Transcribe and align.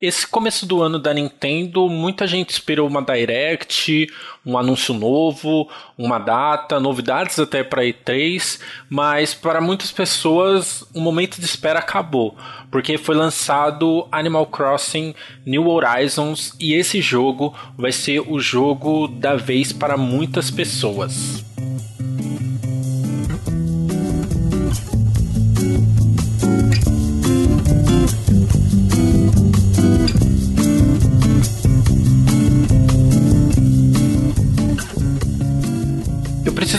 Esse 0.00 0.26
começo 0.26 0.64
do 0.64 0.82
ano 0.82 0.98
da 0.98 1.12
Nintendo, 1.12 1.86
muita 1.86 2.26
gente 2.26 2.48
esperou 2.48 2.88
uma 2.88 3.02
Direct, 3.02 4.06
um 4.46 4.56
anúncio 4.56 4.94
novo, 4.94 5.68
uma 5.98 6.18
data, 6.18 6.80
novidades 6.80 7.38
até 7.38 7.62
para 7.62 7.84
E3, 7.84 8.58
mas 8.88 9.34
para 9.34 9.60
muitas 9.60 9.92
pessoas 9.92 10.82
o 10.94 11.00
momento 11.02 11.38
de 11.38 11.44
espera 11.44 11.80
acabou, 11.80 12.34
porque 12.70 12.96
foi 12.96 13.14
lançado 13.14 14.08
Animal 14.10 14.46
Crossing 14.46 15.14
New 15.44 15.68
Horizons 15.68 16.54
e 16.58 16.72
esse 16.72 17.02
jogo 17.02 17.54
vai 17.76 17.92
ser 17.92 18.20
o 18.20 18.40
jogo 18.40 19.06
da 19.06 19.36
vez 19.36 19.70
para 19.70 19.98
muitas 19.98 20.50
pessoas. 20.50 21.44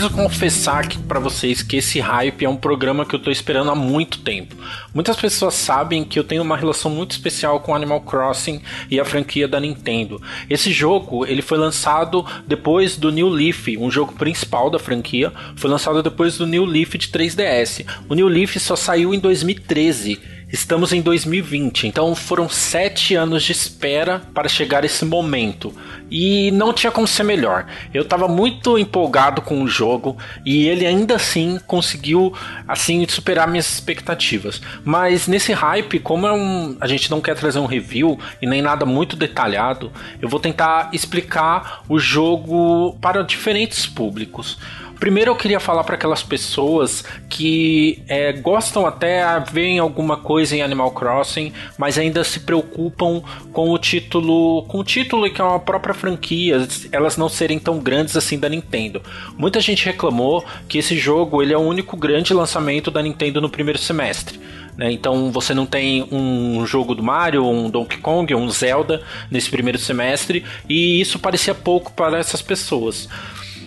Preciso 0.02 0.10
confessar 0.10 0.88
para 1.06 1.20
vocês 1.20 1.62
que 1.62 1.76
esse 1.76 2.00
hype 2.00 2.44
é 2.44 2.48
um 2.48 2.56
programa 2.56 3.04
que 3.04 3.14
eu 3.14 3.20
tô 3.20 3.30
esperando 3.30 3.70
há 3.70 3.74
muito 3.74 4.18
tempo. 4.18 4.56
Muitas 4.92 5.16
pessoas 5.16 5.54
sabem 5.54 6.02
que 6.02 6.18
eu 6.18 6.24
tenho 6.24 6.42
uma 6.42 6.56
relação 6.56 6.90
muito 6.90 7.12
especial 7.12 7.60
com 7.60 7.74
Animal 7.74 8.00
Crossing 8.00 8.60
e 8.90 8.98
a 8.98 9.04
franquia 9.04 9.46
da 9.46 9.60
Nintendo. 9.60 10.20
Esse 10.50 10.72
jogo, 10.72 11.24
ele 11.24 11.42
foi 11.42 11.56
lançado 11.56 12.26
depois 12.46 12.96
do 12.96 13.12
New 13.12 13.28
Leaf, 13.28 13.68
um 13.78 13.90
jogo 13.90 14.12
principal 14.14 14.70
da 14.70 14.78
franquia, 14.78 15.32
foi 15.54 15.70
lançado 15.70 16.02
depois 16.02 16.36
do 16.36 16.46
New 16.46 16.64
Leaf 16.64 16.94
de 16.94 17.08
3DS. 17.08 17.84
O 18.08 18.14
New 18.14 18.26
Leaf 18.26 18.56
só 18.56 18.74
saiu 18.74 19.14
em 19.14 19.20
2013 19.20 20.18
Estamos 20.52 20.92
em 20.92 21.00
2020, 21.00 21.86
então 21.86 22.14
foram 22.14 22.46
sete 22.46 23.14
anos 23.14 23.42
de 23.42 23.52
espera 23.52 24.20
para 24.34 24.50
chegar 24.50 24.84
esse 24.84 25.02
momento. 25.02 25.74
E 26.10 26.50
não 26.50 26.74
tinha 26.74 26.90
como 26.90 27.06
ser 27.06 27.22
melhor. 27.22 27.66
Eu 27.94 28.02
estava 28.02 28.28
muito 28.28 28.76
empolgado 28.78 29.40
com 29.40 29.62
o 29.62 29.66
jogo 29.66 30.18
e 30.44 30.68
ele 30.68 30.86
ainda 30.86 31.16
assim 31.16 31.58
conseguiu 31.66 32.34
assim 32.68 33.08
superar 33.08 33.48
minhas 33.48 33.66
expectativas. 33.72 34.60
Mas 34.84 35.26
nesse 35.26 35.54
hype, 35.54 35.98
como 35.98 36.26
é 36.26 36.32
um, 36.34 36.76
a 36.82 36.86
gente 36.86 37.10
não 37.10 37.22
quer 37.22 37.34
trazer 37.34 37.58
um 37.58 37.64
review 37.64 38.18
e 38.42 38.46
nem 38.46 38.60
nada 38.60 38.84
muito 38.84 39.16
detalhado, 39.16 39.90
eu 40.20 40.28
vou 40.28 40.38
tentar 40.38 40.90
explicar 40.92 41.82
o 41.88 41.98
jogo 41.98 42.98
para 43.00 43.22
diferentes 43.22 43.86
públicos. 43.86 44.58
Primeiro 45.02 45.32
eu 45.32 45.34
queria 45.34 45.58
falar 45.58 45.82
para 45.82 45.96
aquelas 45.96 46.22
pessoas 46.22 47.02
que 47.28 48.00
é, 48.06 48.32
gostam 48.34 48.86
até 48.86 49.24
ver 49.50 49.76
alguma 49.80 50.16
coisa 50.16 50.54
em 50.54 50.62
Animal 50.62 50.92
Crossing, 50.92 51.52
mas 51.76 51.98
ainda 51.98 52.22
se 52.22 52.38
preocupam 52.38 53.20
com 53.52 53.72
o 53.72 53.78
título, 53.78 54.62
com 54.68 54.78
o 54.78 54.84
título 54.84 55.28
que 55.28 55.40
é 55.40 55.44
uma 55.44 55.58
própria 55.58 55.92
franquia, 55.92 56.64
elas 56.92 57.16
não 57.16 57.28
serem 57.28 57.58
tão 57.58 57.80
grandes 57.80 58.16
assim 58.16 58.38
da 58.38 58.48
Nintendo. 58.48 59.02
Muita 59.36 59.60
gente 59.60 59.84
reclamou 59.84 60.44
que 60.68 60.78
esse 60.78 60.96
jogo 60.96 61.42
ele 61.42 61.52
é 61.52 61.58
o 61.58 61.62
único 61.62 61.96
grande 61.96 62.32
lançamento 62.32 62.88
da 62.88 63.02
Nintendo 63.02 63.40
no 63.40 63.50
primeiro 63.50 63.80
semestre. 63.80 64.38
Né? 64.76 64.92
Então 64.92 65.32
você 65.32 65.52
não 65.52 65.66
tem 65.66 66.06
um 66.12 66.64
jogo 66.64 66.94
do 66.94 67.02
Mario, 67.02 67.44
um 67.44 67.68
Donkey 67.68 67.98
Kong, 67.98 68.32
um 68.36 68.48
Zelda 68.48 69.02
nesse 69.28 69.50
primeiro 69.50 69.78
semestre, 69.78 70.44
e 70.68 71.00
isso 71.00 71.18
parecia 71.18 71.56
pouco 71.56 71.92
para 71.92 72.18
essas 72.18 72.40
pessoas. 72.40 73.08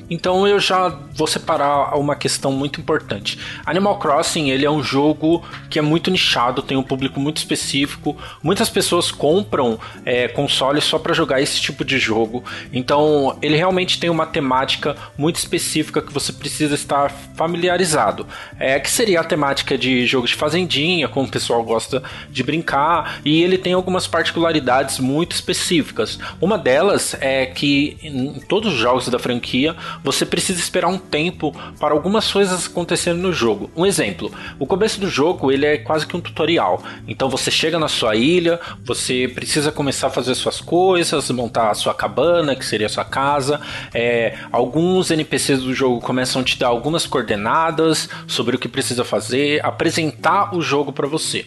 Então 0.09 0.47
eu 0.47 0.59
já 0.59 0.89
vou 1.13 1.27
separar 1.27 1.97
uma 1.97 2.15
questão 2.15 2.51
muito 2.51 2.79
importante. 2.79 3.39
Animal 3.65 3.97
Crossing 3.97 4.49
ele 4.49 4.65
é 4.65 4.71
um 4.71 4.83
jogo 4.83 5.43
que 5.69 5.79
é 5.79 5.81
muito 5.81 6.11
nichado, 6.11 6.61
tem 6.61 6.77
um 6.77 6.83
público 6.83 7.19
muito 7.19 7.37
específico. 7.37 8.15
Muitas 8.43 8.69
pessoas 8.69 9.11
compram 9.11 9.79
é, 10.05 10.27
consoles 10.27 10.83
só 10.83 10.99
para 10.99 11.13
jogar 11.13 11.41
esse 11.41 11.59
tipo 11.59 11.83
de 11.83 11.97
jogo. 11.97 12.43
Então 12.71 13.37
ele 13.41 13.55
realmente 13.55 13.99
tem 13.99 14.09
uma 14.09 14.25
temática 14.25 14.95
muito 15.17 15.37
específica 15.37 16.01
que 16.01 16.13
você 16.13 16.31
precisa 16.31 16.75
estar 16.75 17.09
familiarizado. 17.35 18.27
É 18.59 18.79
que 18.79 18.89
seria 18.89 19.21
a 19.21 19.23
temática 19.23 19.77
de 19.77 20.05
jogos 20.05 20.29
de 20.29 20.35
fazendinha, 20.35 21.07
como 21.07 21.27
o 21.27 21.31
pessoal 21.31 21.63
gosta 21.63 22.03
de 22.29 22.43
brincar, 22.43 23.21
e 23.25 23.41
ele 23.41 23.57
tem 23.57 23.73
algumas 23.73 24.07
particularidades 24.07 24.99
muito 24.99 25.33
específicas. 25.33 26.19
Uma 26.39 26.57
delas 26.57 27.15
é 27.19 27.45
que 27.45 27.97
em 28.03 28.39
todos 28.41 28.73
os 28.73 28.79
jogos 28.79 29.07
da 29.07 29.19
franquia 29.19 29.75
você 30.03 30.25
precisa 30.25 30.59
esperar 30.59 30.87
um 30.87 30.97
tempo 30.97 31.55
para 31.79 31.93
algumas 31.93 32.31
coisas 32.31 32.67
acontecerem 32.67 33.19
no 33.19 33.33
jogo. 33.33 33.69
Um 33.75 33.85
exemplo, 33.85 34.31
o 34.59 34.65
começo 34.65 34.99
do 34.99 35.09
jogo 35.09 35.51
ele 35.51 35.65
é 35.65 35.77
quase 35.77 36.05
que 36.05 36.15
um 36.15 36.21
tutorial. 36.21 36.83
Então 37.07 37.29
você 37.29 37.49
chega 37.51 37.79
na 37.79 37.87
sua 37.87 38.15
ilha, 38.15 38.59
você 38.83 39.31
precisa 39.33 39.71
começar 39.71 40.07
a 40.07 40.09
fazer 40.09 40.35
suas 40.35 40.61
coisas, 40.61 41.29
montar 41.31 41.69
a 41.69 41.73
sua 41.73 41.93
cabana, 41.93 42.55
que 42.55 42.65
seria 42.65 42.87
a 42.87 42.89
sua 42.89 43.05
casa. 43.05 43.59
É, 43.93 44.37
alguns 44.51 45.11
NPCs 45.11 45.61
do 45.61 45.73
jogo 45.73 45.99
começam 46.01 46.41
a 46.41 46.45
te 46.45 46.57
dar 46.57 46.67
algumas 46.67 47.05
coordenadas 47.05 48.09
sobre 48.27 48.55
o 48.55 48.59
que 48.59 48.67
precisa 48.67 49.03
fazer, 49.03 49.63
apresentar 49.65 50.55
o 50.55 50.61
jogo 50.61 50.91
para 50.91 51.07
você. 51.07 51.45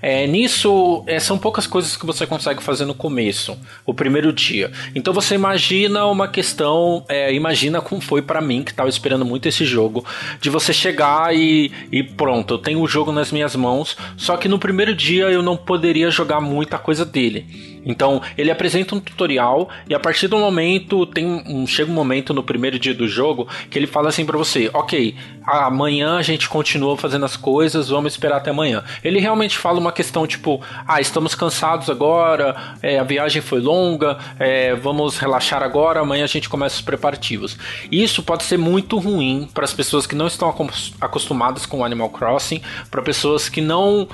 É, 0.00 0.26
nisso, 0.26 1.02
é, 1.06 1.18
são 1.18 1.36
poucas 1.36 1.66
coisas 1.66 1.96
que 1.96 2.06
você 2.06 2.26
consegue 2.26 2.62
fazer 2.62 2.84
no 2.84 2.94
começo, 2.94 3.58
o 3.84 3.92
primeiro 3.92 4.32
dia. 4.32 4.70
Então 4.94 5.12
você 5.12 5.34
imagina 5.34 6.06
uma 6.06 6.28
questão, 6.28 7.04
é, 7.08 7.32
imagina 7.32 7.80
como 7.80 8.00
foi 8.00 8.22
para 8.22 8.40
mim, 8.40 8.62
que 8.62 8.70
estava 8.70 8.88
esperando 8.88 9.24
muito 9.24 9.48
esse 9.48 9.64
jogo, 9.64 10.04
de 10.40 10.50
você 10.50 10.72
chegar 10.72 11.34
e, 11.34 11.72
e 11.90 12.02
pronto, 12.02 12.54
eu 12.54 12.58
tenho 12.58 12.80
o 12.80 12.88
jogo 12.88 13.10
nas 13.12 13.32
minhas 13.32 13.56
mãos, 13.56 13.96
só 14.16 14.36
que 14.36 14.48
no 14.48 14.58
primeiro 14.58 14.94
dia 14.94 15.24
eu 15.24 15.42
não 15.42 15.56
poderia 15.56 16.10
jogar 16.10 16.40
muita 16.40 16.78
coisa 16.78 17.04
dele. 17.04 17.77
Então, 17.88 18.20
ele 18.36 18.50
apresenta 18.50 18.94
um 18.94 19.00
tutorial 19.00 19.70
e 19.88 19.94
a 19.94 19.98
partir 19.98 20.28
do 20.28 20.38
momento 20.38 21.06
tem 21.06 21.24
um, 21.26 21.66
chega 21.66 21.90
um 21.90 21.94
momento 21.94 22.34
no 22.34 22.42
primeiro 22.42 22.78
dia 22.78 22.94
do 22.94 23.08
jogo 23.08 23.48
que 23.70 23.78
ele 23.78 23.86
fala 23.86 24.10
assim 24.10 24.26
para 24.26 24.36
você: 24.36 24.70
"OK, 24.74 25.16
amanhã 25.46 26.18
a 26.18 26.22
gente 26.22 26.48
continua 26.48 26.98
fazendo 26.98 27.24
as 27.24 27.36
coisas, 27.36 27.88
vamos 27.88 28.12
esperar 28.12 28.36
até 28.36 28.50
amanhã". 28.50 28.84
Ele 29.02 29.18
realmente 29.18 29.56
fala 29.56 29.80
uma 29.80 29.90
questão 29.90 30.26
tipo: 30.26 30.60
"Ah, 30.86 31.00
estamos 31.00 31.34
cansados 31.34 31.88
agora, 31.88 32.54
é, 32.82 32.98
a 32.98 33.04
viagem 33.04 33.40
foi 33.40 33.60
longa, 33.60 34.18
é, 34.38 34.74
vamos 34.74 35.16
relaxar 35.16 35.62
agora, 35.62 36.00
amanhã 36.00 36.24
a 36.24 36.28
gente 36.28 36.48
começa 36.48 36.76
os 36.76 36.82
preparativos". 36.82 37.56
Isso 37.90 38.22
pode 38.22 38.44
ser 38.44 38.58
muito 38.58 38.98
ruim 38.98 39.48
para 39.54 39.64
as 39.64 39.72
pessoas 39.72 40.06
que 40.06 40.14
não 40.14 40.26
estão 40.26 40.54
acostumadas 41.00 41.64
com 41.64 41.82
Animal 41.82 42.10
Crossing, 42.10 42.60
para 42.90 43.00
pessoas 43.00 43.48
que 43.48 43.62
não 43.62 44.06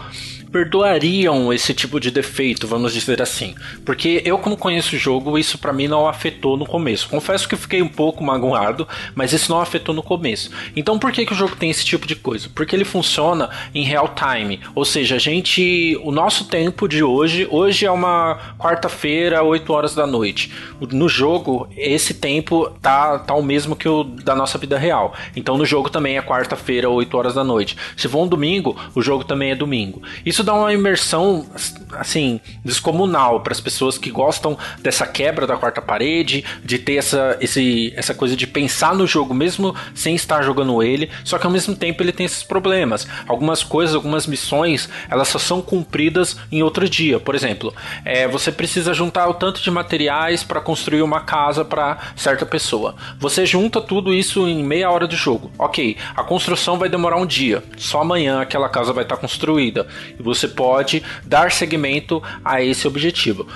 perdoariam 0.55 1.53
esse 1.53 1.75
tipo 1.75 1.99
de 1.99 2.13
defeito, 2.13 2.69
vamos 2.69 2.93
dizer 2.93 3.21
assim. 3.21 3.57
Porque 3.85 4.23
eu, 4.25 4.39
como 4.39 4.57
conheço 4.57 4.95
o 4.95 4.99
jogo, 4.99 5.37
isso 5.37 5.59
para 5.59 5.73
mim 5.73 5.89
não 5.89 6.07
afetou 6.07 6.57
no 6.57 6.65
começo. 6.65 7.09
Confesso 7.09 7.49
que 7.49 7.57
fiquei 7.57 7.83
um 7.83 7.89
pouco 7.89 8.23
magoado, 8.23 8.87
mas 9.17 9.33
isso 9.33 9.51
não 9.51 9.61
afetou 9.61 9.93
no 9.93 10.01
começo. 10.01 10.53
Então 10.77 10.97
por 10.97 11.11
que, 11.11 11.27
que 11.27 11.33
o 11.33 11.35
jogo 11.35 11.57
tem 11.57 11.71
esse 11.71 11.85
tipo 11.85 12.07
de 12.07 12.15
coisa? 12.15 12.49
Porque 12.55 12.77
ele 12.77 12.85
funciona 12.85 13.51
em 13.75 13.83
real 13.83 14.15
time. 14.15 14.61
Ou 14.77 14.85
seja, 14.85 15.17
a 15.17 15.19
gente. 15.19 15.99
O 16.05 16.13
nosso 16.13 16.45
tempo 16.45 16.87
de 16.87 17.03
hoje, 17.03 17.49
hoje 17.51 17.85
é 17.85 17.91
uma 17.91 18.55
quarta-feira, 18.57 19.43
8 19.43 19.73
horas 19.73 19.93
da 19.93 20.07
noite. 20.07 20.53
No 20.93 21.09
jogo, 21.09 21.69
esse 21.77 22.15
tempo 22.15 22.71
tá, 22.81 23.19
tá 23.19 23.35
o 23.35 23.43
mesmo 23.43 23.75
que 23.75 23.89
o 23.89 24.05
da 24.05 24.37
nossa 24.37 24.57
vida 24.57 24.79
real. 24.79 25.15
Então 25.35 25.59
no 25.59 25.67
jogo 25.67 25.91
também 25.91 26.17
é 26.17 26.23
quarta-feira, 26.23 26.89
8 26.89 27.17
horas 27.17 27.35
da 27.35 27.43
noite. 27.43 27.77
Se 27.97 28.07
for 28.07 28.23
um 28.23 28.29
domingo, 28.29 28.77
o 28.95 29.03
jogo 29.03 29.25
também 29.25 29.51
é 29.51 29.57
domingo. 29.57 30.01
Isso 30.25 30.44
dá 30.45 30.55
uma 30.55 30.73
imersão 30.73 31.47
assim 31.93 32.41
descomunal 32.65 33.41
para 33.41 33.53
as 33.53 33.61
pessoas 33.61 33.99
que 33.99 34.11
gostam 34.11 34.57
dessa 34.81 35.07
quebra 35.07 35.47
da 35.47 35.57
quarta 35.57 35.81
parede, 35.81 36.45
de 36.65 36.79
ter 36.79 36.97
essa, 36.97 37.37
esse, 37.41 37.93
essa 37.97 38.15
coisa 38.15 38.37
de 38.37 38.47
pensar 38.47 38.95
no 38.95 39.07
jogo 39.07 39.35
mesmo 39.35 39.75
sem 39.95 40.15
estar 40.15 40.43
jogando 40.43 40.83
ele, 40.83 41.11
só 41.25 41.39
que 41.39 41.47
ao 41.47 41.53
mesmo 41.53 41.75
tempo 41.75 42.03
ele 42.03 42.13
tem 42.13 42.27
esses 42.27 42.43
problemas. 42.43 43.07
Algumas 43.27 43.63
coisas, 43.63 43.95
algumas 43.95 44.27
missões, 44.27 44.89
elas 45.11 45.29
só 45.29 45.39
são 45.39 45.63
cumpridas 45.63 46.37
em 46.51 46.63
outro 46.63 46.89
dia. 46.89 47.19
Por 47.19 47.35
exemplo, 47.35 47.75
é, 48.05 48.27
você 48.29 48.53
precisa 48.53 48.95
juntar 48.95 49.29
o 49.29 49.35
tanto 49.35 49.63
de 49.63 49.71
materiais 49.71 50.43
para 50.43 50.61
construir 50.61 51.03
uma 51.03 51.21
casa 51.21 51.65
para 51.65 51.99
certa 52.17 52.45
pessoa. 52.45 52.95
Você 53.19 53.47
junta 53.47 53.81
tudo 53.81 54.13
isso 54.13 54.47
em 54.49 54.63
meia 54.63 54.91
hora 54.91 55.07
de 55.07 55.17
jogo. 55.17 55.51
Ok, 55.59 55.97
a 56.17 56.23
construção 56.23 56.79
vai 56.79 56.89
demorar 56.89 57.17
um 57.17 57.27
dia. 57.27 57.63
Só 57.77 58.01
amanhã 58.01 58.41
aquela 58.41 58.69
casa 58.69 58.93
vai 58.93 59.05
estar 59.05 59.17
construída. 59.17 59.87
E 60.19 60.23
você 60.35 60.49
pode 60.49 61.03
dar 61.25 61.51
seguimento 61.53 62.23
a 62.45 62.63
esse 62.63 62.87
objetivo. 62.87 63.47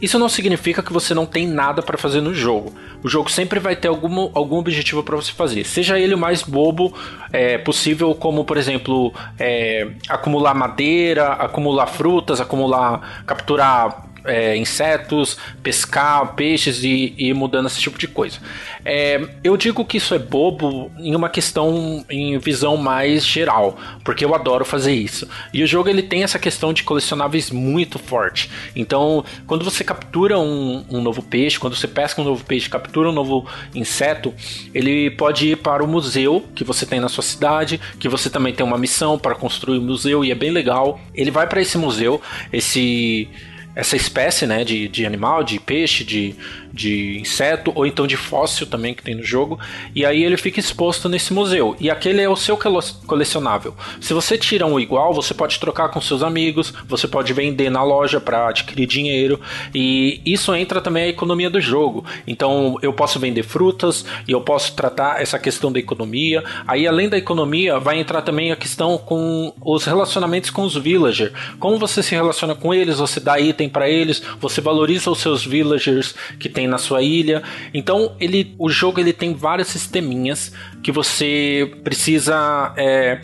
Isso 0.00 0.18
não 0.18 0.28
significa 0.28 0.82
que 0.82 0.92
você 0.92 1.14
não 1.14 1.24
tem 1.24 1.46
nada 1.46 1.80
para 1.80 1.96
fazer 1.96 2.20
no 2.20 2.34
jogo. 2.34 2.74
O 3.02 3.08
jogo 3.08 3.30
sempre 3.30 3.60
vai 3.60 3.76
ter 3.76 3.88
algum, 3.88 4.30
algum 4.34 4.58
objetivo 4.58 5.02
para 5.02 5.16
você 5.16 5.32
fazer, 5.32 5.64
seja 5.64 5.98
ele 5.98 6.14
o 6.14 6.18
mais 6.18 6.42
bobo 6.42 6.92
é, 7.32 7.58
possível, 7.58 8.14
como 8.14 8.44
por 8.44 8.56
exemplo 8.56 9.12
é, 9.38 9.88
acumular 10.08 10.54
madeira, 10.54 11.28
acumular 11.34 11.86
frutas, 11.86 12.40
acumular, 12.40 13.24
capturar 13.26 14.13
é, 14.24 14.56
insetos, 14.56 15.36
pescar 15.62 16.34
peixes 16.34 16.82
e, 16.82 17.14
e 17.16 17.28
ir 17.28 17.34
mudando 17.34 17.66
esse 17.66 17.80
tipo 17.80 17.98
de 17.98 18.08
coisa. 18.08 18.38
É, 18.84 19.20
eu 19.42 19.56
digo 19.56 19.84
que 19.84 19.96
isso 19.96 20.14
é 20.14 20.18
bobo 20.18 20.90
em 20.98 21.14
uma 21.14 21.28
questão 21.28 22.04
em 22.10 22.36
visão 22.38 22.76
mais 22.76 23.24
geral, 23.24 23.78
porque 24.04 24.24
eu 24.24 24.34
adoro 24.34 24.64
fazer 24.64 24.92
isso. 24.92 25.28
E 25.52 25.62
o 25.62 25.66
jogo 25.66 25.88
ele 25.88 26.02
tem 26.02 26.22
essa 26.22 26.38
questão 26.38 26.72
de 26.72 26.82
colecionáveis 26.82 27.50
muito 27.50 27.98
forte. 27.98 28.50
Então, 28.74 29.24
quando 29.46 29.64
você 29.64 29.82
captura 29.82 30.38
um, 30.38 30.84
um 30.90 31.00
novo 31.00 31.22
peixe, 31.22 31.58
quando 31.58 31.76
você 31.76 31.88
pesca 31.88 32.20
um 32.20 32.24
novo 32.24 32.44
peixe, 32.44 32.68
captura 32.68 33.08
um 33.08 33.12
novo 33.12 33.46
inseto, 33.74 34.34
ele 34.74 35.10
pode 35.10 35.48
ir 35.48 35.56
para 35.56 35.82
o 35.82 35.88
museu 35.88 36.44
que 36.54 36.64
você 36.64 36.84
tem 36.84 37.00
na 37.00 37.08
sua 37.08 37.22
cidade, 37.22 37.80
que 37.98 38.08
você 38.08 38.28
também 38.28 38.54
tem 38.54 38.64
uma 38.64 38.78
missão 38.78 39.18
para 39.18 39.34
construir 39.34 39.78
o 39.78 39.80
um 39.80 39.84
museu 39.84 40.24
e 40.24 40.30
é 40.30 40.34
bem 40.34 40.50
legal. 40.50 41.00
Ele 41.14 41.30
vai 41.30 41.46
para 41.46 41.60
esse 41.60 41.78
museu, 41.78 42.20
esse 42.52 43.28
essa 43.74 43.96
espécie 43.96 44.46
né, 44.46 44.64
de, 44.64 44.88
de 44.88 45.04
animal, 45.04 45.42
de 45.42 45.58
peixe, 45.58 46.04
de, 46.04 46.34
de 46.72 47.18
inseto 47.20 47.72
ou 47.74 47.86
então 47.86 48.06
de 48.06 48.16
fóssil 48.16 48.66
também 48.66 48.94
que 48.94 49.02
tem 49.02 49.14
no 49.14 49.22
jogo. 49.22 49.58
E 49.94 50.04
aí 50.04 50.22
ele 50.24 50.36
fica 50.36 50.60
exposto 50.60 51.08
nesse 51.08 51.32
museu. 51.32 51.76
E 51.80 51.90
aquele 51.90 52.20
é 52.20 52.28
o 52.28 52.36
seu 52.36 52.58
colecionável. 53.06 53.74
Se 54.00 54.12
você 54.12 54.38
tira 54.38 54.66
um 54.66 54.78
igual, 54.78 55.12
você 55.12 55.34
pode 55.34 55.58
trocar 55.58 55.88
com 55.88 56.00
seus 56.00 56.22
amigos, 56.22 56.72
você 56.86 57.08
pode 57.08 57.32
vender 57.32 57.70
na 57.70 57.82
loja 57.82 58.20
para 58.20 58.48
adquirir 58.48 58.86
dinheiro. 58.86 59.40
E 59.74 60.20
isso 60.24 60.54
entra 60.54 60.80
também 60.80 61.04
a 61.04 61.08
economia 61.08 61.50
do 61.50 61.60
jogo. 61.60 62.04
Então 62.26 62.78
eu 62.82 62.92
posso 62.92 63.18
vender 63.18 63.42
frutas 63.42 64.04
e 64.28 64.32
eu 64.32 64.40
posso 64.40 64.74
tratar 64.74 65.20
essa 65.20 65.38
questão 65.38 65.72
da 65.72 65.78
economia. 65.78 66.44
Aí 66.66 66.86
além 66.86 67.08
da 67.08 67.18
economia, 67.18 67.78
vai 67.78 67.98
entrar 67.98 68.22
também 68.22 68.52
a 68.52 68.56
questão 68.56 68.96
com 68.98 69.52
os 69.60 69.84
relacionamentos 69.84 70.50
com 70.50 70.62
os 70.62 70.76
villagers. 70.76 71.32
Como 71.58 71.78
você 71.78 72.02
se 72.02 72.14
relaciona 72.14 72.54
com 72.54 72.72
eles, 72.72 72.98
você 72.98 73.18
dá 73.20 73.40
item 73.64 73.68
para 73.68 73.88
eles, 73.88 74.22
você 74.40 74.60
valoriza 74.60 75.10
os 75.10 75.20
seus 75.20 75.44
villagers 75.44 76.14
que 76.38 76.48
tem 76.48 76.64
tem 76.64 76.66
na 76.66 76.78
sua 76.78 77.02
ilha. 77.02 77.42
Então 77.72 78.16
ele, 78.18 78.54
o 78.58 78.68
jogo 78.68 79.00
ele 79.00 79.12
tem 79.12 79.34
vários 79.34 79.68
sisteminhas 79.68 80.52
que 80.82 80.90
você 80.90 81.70
precisa 81.82 82.72
é, 82.76 83.20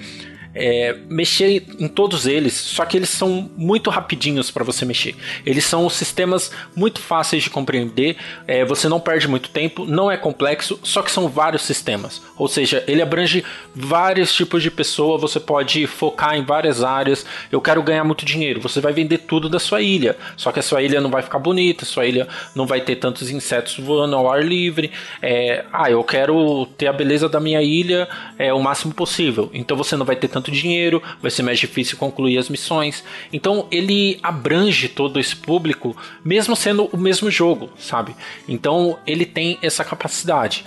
é, 0.55 0.97
mexer 1.09 1.65
em 1.79 1.89
todos 1.89 2.27
eles, 2.27 2.55
só 2.55 2.85
que 2.85 2.97
eles 2.97 3.09
são 3.09 3.51
muito 3.57 3.91
rapidinhos 3.91 4.51
para 4.51 4.65
você 4.65 4.85
mexer. 4.85 5.15
Eles 5.45 5.65
são 5.65 5.89
sistemas 5.89 6.51
muito 6.75 7.01
fáceis 7.01 7.43
de 7.43 7.51
compreender, 7.51 8.17
é, 8.47 8.65
você 8.65 8.89
não 8.89 9.01
perde 9.01 9.29
muito 9.29 9.51
tempo, 9.51 9.85
não 9.85 10.11
é 10.11 10.17
complexo, 10.17 10.79
só 10.83 11.03
que 11.03 11.11
são 11.11 11.29
vários 11.29 11.63
sistemas. 11.63 12.21
Ou 12.37 12.49
seja, 12.49 12.85
ele 12.87 13.03
abrange 13.03 13.45
vários 13.75 14.33
tipos 14.33 14.63
de 14.63 14.71
pessoa, 14.71 15.19
você 15.19 15.39
pode 15.39 15.87
focar 15.87 16.35
em 16.35 16.45
várias 16.45 16.83
áreas. 16.83 17.25
Eu 17.51 17.61
quero 17.61 17.83
ganhar 17.83 18.05
muito 18.05 18.25
dinheiro, 18.25 18.61
você 18.61 18.81
vai 18.81 18.93
vender 18.93 19.19
tudo 19.19 19.49
da 19.49 19.59
sua 19.59 19.81
ilha, 19.81 20.17
só 20.37 20.51
que 20.51 20.59
a 20.59 20.63
sua 20.63 20.83
ilha 20.83 21.01
não 21.01 21.11
vai 21.11 21.23
ficar 21.23 21.39
bonita, 21.39 21.85
sua 21.85 22.07
ilha 22.07 22.29
não 22.55 22.67
vai 22.67 22.81
ter 22.81 22.97
tantos 22.97 23.31
insetos 23.31 23.79
voando 23.79 24.17
ao 24.17 24.31
ar 24.31 24.45
livre. 24.45 24.91
É, 25.23 25.65
ah, 25.73 25.91
eu 25.91 26.03
quero 26.03 26.67
ter 26.77 26.87
a 26.87 26.93
beleza 26.93 27.29
da 27.29 27.41
minha 27.41 27.63
ilha 27.63 28.09
é, 28.39 28.53
o 28.53 28.61
máximo 28.61 28.93
possível, 28.93 29.51
então 29.53 29.77
você 29.77 29.97
não 29.97 30.05
vai 30.05 30.17
ter 30.17 30.29
tanto 30.29 30.40
tanto 30.41 30.51
dinheiro, 30.51 31.03
vai 31.21 31.31
ser 31.31 31.43
mais 31.43 31.59
difícil 31.59 31.99
concluir 31.99 32.39
as 32.39 32.49
missões. 32.49 33.05
Então 33.31 33.69
ele 33.71 34.19
abrange 34.23 34.89
todo 34.89 35.21
esse 35.21 35.37
público, 35.37 35.95
mesmo 36.25 36.57
sendo 36.57 36.85
o 36.87 36.97
mesmo 36.97 37.31
jogo, 37.31 37.69
sabe? 37.79 38.17
Então 38.49 38.99
ele 39.07 39.27
tem 39.27 39.59
essa 39.63 39.85
capacidade. 39.85 40.65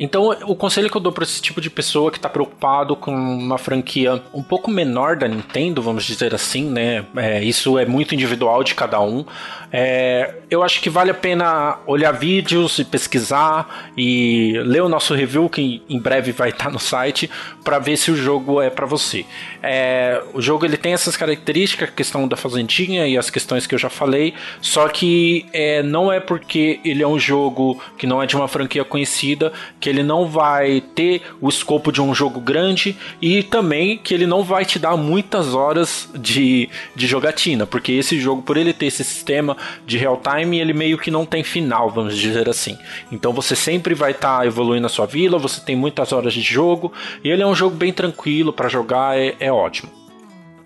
Então, 0.00 0.30
o 0.46 0.54
conselho 0.54 0.88
que 0.88 0.96
eu 0.96 1.00
dou 1.00 1.12
para 1.12 1.24
esse 1.24 1.42
tipo 1.42 1.60
de 1.60 1.68
pessoa 1.68 2.10
que 2.10 2.18
está 2.18 2.28
preocupado 2.28 2.94
com 2.94 3.12
uma 3.12 3.58
franquia 3.58 4.22
um 4.32 4.42
pouco 4.42 4.70
menor 4.70 5.16
da 5.16 5.26
Nintendo, 5.26 5.82
vamos 5.82 6.04
dizer 6.04 6.34
assim, 6.34 6.64
né? 6.70 7.04
É, 7.16 7.42
isso 7.42 7.76
é 7.78 7.84
muito 7.84 8.14
individual 8.14 8.62
de 8.62 8.74
cada 8.74 9.00
um. 9.00 9.24
É, 9.72 10.36
eu 10.50 10.62
acho 10.62 10.80
que 10.80 10.88
vale 10.88 11.10
a 11.10 11.14
pena 11.14 11.78
olhar 11.86 12.12
vídeos 12.12 12.78
e 12.78 12.84
pesquisar 12.84 13.90
e 13.96 14.54
ler 14.64 14.82
o 14.82 14.88
nosso 14.88 15.14
review, 15.14 15.48
que 15.48 15.82
em 15.88 15.98
breve 15.98 16.32
vai 16.32 16.50
estar 16.50 16.70
no 16.70 16.78
site, 16.78 17.28
para 17.62 17.78
ver 17.78 17.96
se 17.96 18.10
o 18.10 18.16
jogo 18.16 18.62
é 18.62 18.70
para 18.70 18.86
você. 18.86 19.26
É, 19.62 20.22
o 20.32 20.40
jogo 20.40 20.64
ele 20.64 20.76
tem 20.76 20.92
essas 20.92 21.16
características, 21.16 21.88
a 21.88 21.92
questão 21.92 22.26
da 22.26 22.36
fazendinha 22.36 23.06
e 23.06 23.18
as 23.18 23.28
questões 23.30 23.66
que 23.66 23.74
eu 23.74 23.78
já 23.78 23.90
falei, 23.90 24.32
só 24.60 24.88
que 24.88 25.46
é, 25.52 25.82
não 25.82 26.10
é 26.10 26.20
porque 26.20 26.80
ele 26.84 27.02
é 27.02 27.06
um 27.06 27.18
jogo 27.18 27.80
que 27.98 28.06
não 28.06 28.22
é 28.22 28.26
de 28.26 28.36
uma 28.36 28.48
franquia 28.48 28.84
conhecida 28.84 29.52
que 29.80 29.87
ele 29.88 30.02
não 30.02 30.26
vai 30.26 30.80
ter 30.80 31.22
o 31.40 31.48
escopo 31.48 31.90
de 31.90 32.00
um 32.00 32.14
jogo 32.14 32.40
grande 32.40 32.96
e 33.20 33.42
também 33.42 33.98
que 33.98 34.14
ele 34.14 34.26
não 34.26 34.42
vai 34.42 34.64
te 34.64 34.78
dar 34.78 34.96
muitas 34.96 35.54
horas 35.54 36.08
de, 36.14 36.68
de 36.94 37.06
jogatina, 37.06 37.66
porque 37.66 37.92
esse 37.92 38.20
jogo, 38.20 38.42
por 38.42 38.56
ele 38.56 38.72
ter 38.72 38.86
esse 38.86 39.04
sistema 39.04 39.56
de 39.86 39.98
real 39.98 40.20
time, 40.22 40.58
ele 40.58 40.72
meio 40.72 40.98
que 40.98 41.10
não 41.10 41.24
tem 41.24 41.42
final, 41.42 41.90
vamos 41.90 42.16
dizer 42.16 42.48
assim. 42.48 42.78
Então 43.10 43.32
você 43.32 43.56
sempre 43.56 43.94
vai 43.94 44.12
estar 44.12 44.38
tá 44.38 44.46
evoluindo 44.46 44.86
a 44.86 44.90
sua 44.90 45.06
vila, 45.06 45.38
você 45.38 45.60
tem 45.60 45.76
muitas 45.76 46.12
horas 46.12 46.32
de 46.32 46.40
jogo, 46.40 46.92
e 47.24 47.28
ele 47.28 47.42
é 47.42 47.46
um 47.46 47.54
jogo 47.54 47.76
bem 47.76 47.92
tranquilo 47.92 48.52
para 48.52 48.68
jogar, 48.68 49.18
é, 49.18 49.34
é 49.40 49.52
ótimo. 49.52 49.97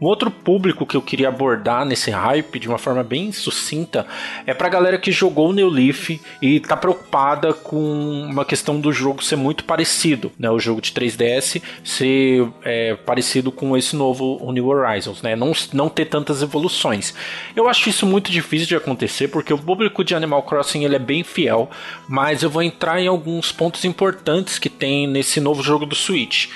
Um 0.02 0.06
outro 0.06 0.32
público 0.32 0.84
que 0.84 0.96
eu 0.96 1.00
queria 1.00 1.28
abordar 1.28 1.84
nesse 1.84 2.10
hype 2.10 2.58
de 2.58 2.66
uma 2.66 2.76
forma 2.76 3.04
bem 3.04 3.30
sucinta 3.30 4.04
é 4.44 4.52
pra 4.52 4.68
galera 4.68 4.98
que 4.98 5.12
jogou 5.12 5.50
o 5.50 5.52
New 5.52 5.68
Leaf 5.68 6.20
e 6.42 6.58
tá 6.58 6.76
preocupada 6.76 7.54
com 7.54 8.26
uma 8.28 8.44
questão 8.44 8.80
do 8.80 8.92
jogo 8.92 9.22
ser 9.22 9.36
muito 9.36 9.62
parecido, 9.62 10.32
né? 10.36 10.50
O 10.50 10.58
jogo 10.58 10.80
de 10.80 10.90
3DS 10.90 11.62
ser 11.84 12.48
é, 12.64 12.96
parecido 12.96 13.52
com 13.52 13.76
esse 13.76 13.94
novo 13.94 14.50
New 14.50 14.66
Horizons, 14.66 15.22
né? 15.22 15.36
Não, 15.36 15.52
não 15.72 15.88
ter 15.88 16.06
tantas 16.06 16.42
evoluções. 16.42 17.14
Eu 17.54 17.68
acho 17.68 17.88
isso 17.88 18.04
muito 18.04 18.28
difícil 18.28 18.66
de 18.66 18.74
acontecer 18.74 19.28
porque 19.28 19.54
o 19.54 19.58
público 19.58 20.02
de 20.02 20.16
Animal 20.16 20.42
Crossing 20.42 20.82
ele 20.82 20.96
é 20.96 20.98
bem 20.98 21.22
fiel, 21.22 21.70
mas 22.08 22.42
eu 22.42 22.50
vou 22.50 22.64
entrar 22.64 23.00
em 23.00 23.06
alguns 23.06 23.52
pontos 23.52 23.84
importantes 23.84 24.58
que 24.58 24.68
tem 24.68 25.06
nesse 25.06 25.38
novo 25.38 25.62
jogo 25.62 25.86
do 25.86 25.94
Switch. 25.94 26.48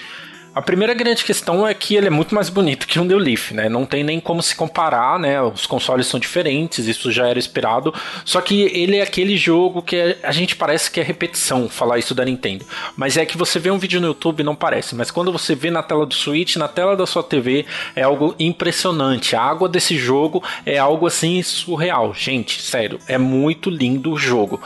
A 0.57 0.63
primeira 0.63 0.95
grande 0.95 1.23
questão 1.23 1.69
é 1.69 1.75
que 1.75 1.97
ele 1.97 2.07
é 2.07 2.11
muito 2.11 2.35
mais 2.35 2.49
bonito 2.49 2.87
que 2.87 2.99
o 2.99 3.05
New 3.05 3.19
Leaf, 3.19 3.53
né? 3.53 3.69
Não 3.69 3.85
tem 3.85 4.03
nem 4.03 4.19
como 4.19 4.43
se 4.43 4.57
comparar, 4.57 5.19
né? 5.19 5.39
Os 5.43 5.67
consoles 5.67 6.07
são 6.07 6.19
diferentes, 6.19 6.89
isso 6.89 7.13
já 7.13 7.29
era 7.29 7.39
esperado. 7.39 7.93
Só 8.25 8.41
que 8.41 8.63
ele 8.63 8.97
é 8.97 9.03
aquele 9.03 9.37
jogo 9.37 9.83
que 9.83 10.17
a 10.23 10.33
gente 10.33 10.57
parece 10.57 10.91
que 10.91 10.99
é 10.99 11.03
repetição 11.03 11.69
falar 11.69 11.99
isso 11.99 12.15
da 12.15 12.25
Nintendo. 12.25 12.65
Mas 12.97 13.19
é 13.19 13.27
que 13.27 13.37
você 13.37 13.59
vê 13.59 13.71
um 13.71 13.77
vídeo 13.77 14.01
no 14.01 14.07
YouTube 14.07 14.43
não 14.43 14.55
parece, 14.55 14.95
mas 14.95 15.11
quando 15.11 15.31
você 15.31 15.55
vê 15.55 15.71
na 15.71 15.83
tela 15.83 16.07
do 16.07 16.15
Switch, 16.15 16.57
na 16.57 16.69
tela 16.69 16.97
da 16.97 17.05
sua 17.05 17.23
TV, 17.23 17.67
é 17.95 18.05
algo 18.05 18.35
impressionante. 18.39 19.37
A 19.37 19.43
água 19.43 19.69
desse 19.69 19.95
jogo 19.99 20.43
é 20.65 20.79
algo 20.79 21.07
assim 21.07 21.43
surreal. 21.43 22.15
Gente, 22.15 22.63
sério, 22.63 22.99
é 23.07 23.19
muito 23.19 23.69
lindo 23.69 24.11
o 24.11 24.17
jogo. 24.17 24.59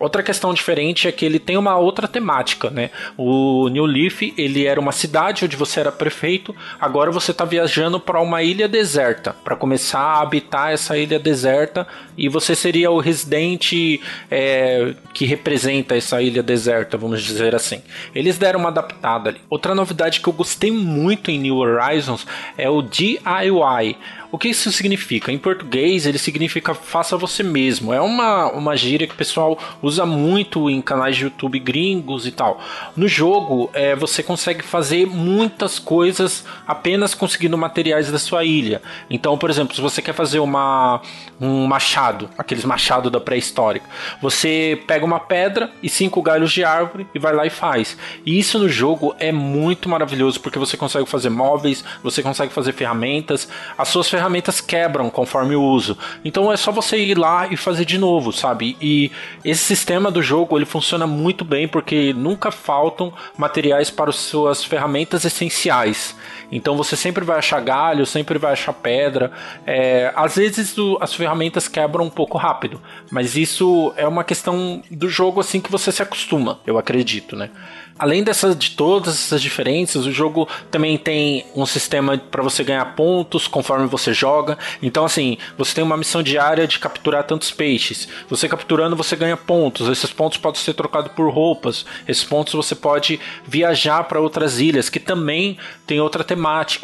Outra 0.00 0.24
questão 0.24 0.52
diferente 0.52 1.06
é 1.06 1.12
que 1.12 1.24
ele 1.24 1.38
tem 1.38 1.56
uma 1.56 1.78
outra 1.78 2.08
temática, 2.08 2.68
né? 2.68 2.90
O 3.16 3.68
New 3.68 3.86
Leaf, 3.86 4.34
ele 4.36 4.66
era 4.66 4.80
uma 4.80 4.90
cidade 4.90 5.35
cidade 5.36 5.44
onde 5.44 5.56
você 5.56 5.80
era 5.80 5.92
prefeito, 5.92 6.54
agora 6.80 7.10
você 7.10 7.30
está 7.30 7.44
viajando 7.44 8.00
para 8.00 8.20
uma 8.20 8.42
ilha 8.42 8.66
deserta, 8.66 9.34
para 9.44 9.54
começar 9.54 10.00
a 10.00 10.22
habitar 10.22 10.72
essa 10.72 10.96
ilha 10.96 11.18
deserta 11.18 11.86
e 12.16 12.28
você 12.28 12.54
seria 12.54 12.90
o 12.90 12.98
residente 12.98 14.00
é, 14.30 14.94
que 15.12 15.26
representa 15.26 15.94
essa 15.96 16.22
ilha 16.22 16.42
deserta, 16.42 16.96
vamos 16.96 17.22
dizer 17.22 17.54
assim. 17.54 17.82
Eles 18.14 18.38
deram 18.38 18.60
uma 18.60 18.70
adaptada 18.70 19.30
ali. 19.30 19.40
Outra 19.50 19.74
novidade 19.74 20.20
que 20.20 20.28
eu 20.28 20.32
gostei 20.32 20.70
muito 20.70 21.30
em 21.30 21.38
New 21.38 21.56
Horizons 21.56 22.26
é 22.56 22.70
o 22.70 22.80
DIY. 22.80 23.96
O 24.36 24.38
que 24.38 24.48
isso 24.48 24.70
significa? 24.70 25.32
Em 25.32 25.38
português, 25.38 26.04
ele 26.04 26.18
significa 26.18 26.74
faça 26.74 27.16
você 27.16 27.42
mesmo. 27.42 27.90
É 27.90 28.02
uma, 28.02 28.52
uma 28.52 28.76
gíria 28.76 29.06
que 29.06 29.14
o 29.14 29.16
pessoal 29.16 29.58
usa 29.80 30.04
muito 30.04 30.68
em 30.68 30.82
canais 30.82 31.16
de 31.16 31.24
YouTube 31.24 31.58
gringos 31.58 32.26
e 32.26 32.30
tal. 32.30 32.60
No 32.94 33.08
jogo, 33.08 33.70
é, 33.72 33.96
você 33.96 34.22
consegue 34.22 34.62
fazer 34.62 35.06
muitas 35.06 35.78
coisas 35.78 36.44
apenas 36.66 37.14
conseguindo 37.14 37.56
materiais 37.56 38.12
da 38.12 38.18
sua 38.18 38.44
ilha. 38.44 38.82
Então, 39.08 39.38
por 39.38 39.48
exemplo, 39.48 39.74
se 39.74 39.80
você 39.80 40.02
quer 40.02 40.12
fazer 40.12 40.38
uma, 40.38 41.00
um 41.40 41.64
machado, 41.66 42.28
aqueles 42.36 42.66
machados 42.66 43.10
da 43.10 43.18
pré-histórica, 43.18 43.86
você 44.20 44.82
pega 44.86 45.02
uma 45.02 45.18
pedra 45.18 45.70
e 45.82 45.88
cinco 45.88 46.20
galhos 46.20 46.52
de 46.52 46.62
árvore 46.62 47.06
e 47.14 47.18
vai 47.18 47.34
lá 47.34 47.46
e 47.46 47.50
faz. 47.50 47.96
E 48.26 48.38
isso 48.38 48.58
no 48.58 48.68
jogo 48.68 49.16
é 49.18 49.32
muito 49.32 49.88
maravilhoso 49.88 50.40
porque 50.40 50.58
você 50.58 50.76
consegue 50.76 51.08
fazer 51.08 51.30
móveis, 51.30 51.82
você 52.02 52.22
consegue 52.22 52.52
fazer 52.52 52.74
ferramentas, 52.74 53.48
as 53.78 53.88
suas 53.88 54.10
ferramentas 54.10 54.25
quebram 54.60 55.10
conforme 55.10 55.54
o 55.54 55.62
uso. 55.62 55.96
Então 56.24 56.52
é 56.52 56.56
só 56.56 56.70
você 56.70 56.98
ir 56.98 57.16
lá 57.16 57.46
e 57.48 57.56
fazer 57.56 57.84
de 57.84 57.98
novo, 57.98 58.32
sabe? 58.32 58.76
E 58.80 59.10
esse 59.44 59.62
sistema 59.62 60.10
do 60.10 60.22
jogo 60.22 60.56
ele 60.56 60.64
funciona 60.64 61.06
muito 61.06 61.44
bem 61.44 61.66
porque 61.68 62.12
nunca 62.12 62.50
faltam 62.50 63.12
materiais 63.36 63.90
para 63.90 64.10
as 64.10 64.16
suas 64.16 64.64
ferramentas 64.64 65.24
essenciais. 65.24 66.14
Então 66.50 66.76
você 66.76 66.96
sempre 66.96 67.24
vai 67.24 67.38
achar 67.38 67.60
galho, 67.60 68.06
sempre 68.06 68.38
vai 68.38 68.52
achar 68.52 68.72
pedra. 68.72 69.32
É, 69.66 70.12
às 70.14 70.36
vezes 70.36 70.76
o, 70.78 70.98
as 71.00 71.14
ferramentas 71.14 71.68
quebram 71.68 72.04
um 72.04 72.10
pouco 72.10 72.38
rápido, 72.38 72.80
mas 73.10 73.36
isso 73.36 73.92
é 73.96 74.06
uma 74.06 74.24
questão 74.24 74.82
do 74.90 75.08
jogo 75.08 75.40
assim 75.40 75.60
que 75.60 75.70
você 75.70 75.90
se 75.90 76.02
acostuma, 76.02 76.60
eu 76.66 76.78
acredito, 76.78 77.36
né? 77.36 77.50
Além 77.98 78.22
dessas, 78.22 78.56
de 78.56 78.72
todas 78.72 79.14
essas 79.14 79.40
diferenças, 79.40 80.04
o 80.04 80.12
jogo 80.12 80.46
também 80.70 80.98
tem 80.98 81.46
um 81.54 81.64
sistema 81.64 82.18
para 82.18 82.42
você 82.42 82.62
ganhar 82.62 82.84
pontos 82.94 83.48
conforme 83.48 83.86
você 83.86 84.12
joga. 84.12 84.58
Então, 84.82 85.04
assim, 85.04 85.38
você 85.56 85.74
tem 85.74 85.82
uma 85.82 85.96
missão 85.96 86.22
diária 86.22 86.66
de 86.66 86.78
capturar 86.78 87.24
tantos 87.24 87.50
peixes. 87.50 88.06
Você 88.28 88.48
capturando, 88.48 88.94
você 88.94 89.16
ganha 89.16 89.36
pontos. 89.36 89.88
Esses 89.88 90.12
pontos 90.12 90.36
podem 90.36 90.60
ser 90.60 90.74
trocados 90.74 91.10
por 91.12 91.30
roupas. 91.32 91.86
Esses 92.06 92.22
pontos 92.22 92.52
você 92.52 92.74
pode 92.74 93.18
viajar 93.46 94.04
para 94.04 94.20
outras 94.20 94.60
ilhas, 94.60 94.90
que 94.90 95.00
também 95.00 95.56
tem 95.86 95.98
outra 95.98 96.22
temática, 96.22 96.35